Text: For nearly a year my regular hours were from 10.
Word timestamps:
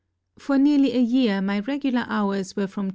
For 0.39 0.57
nearly 0.57 0.93
a 0.93 0.99
year 0.99 1.43
my 1.43 1.59
regular 1.59 2.05
hours 2.07 2.55
were 2.55 2.65
from 2.65 2.85
10. 2.85 2.89